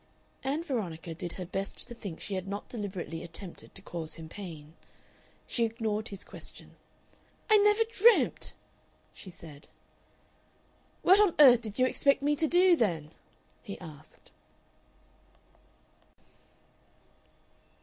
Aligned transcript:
Ann 0.43 0.63
Veronica 0.63 1.13
did 1.13 1.33
her 1.33 1.45
best 1.45 1.87
to 1.87 1.93
think 1.93 2.19
she 2.19 2.33
had 2.33 2.47
not 2.47 2.67
deliberately 2.67 3.21
attempted 3.21 3.75
to 3.75 3.83
cause 3.83 4.15
him 4.15 4.27
pain. 4.29 4.73
She 5.45 5.63
ignored 5.63 6.07
his 6.07 6.23
question. 6.23 6.75
"I 7.51 7.57
never 7.59 7.83
dreamt!" 7.83 8.53
she 9.13 9.29
said. 9.29 9.67
"What 11.03 11.19
on 11.21 11.35
earth 11.37 11.61
did 11.61 11.77
you 11.77 11.85
expect 11.85 12.23
me 12.23 12.35
to 12.37 12.47
do, 12.47 12.75
then?" 12.75 13.11
he 13.61 13.79
asked. 13.79 14.31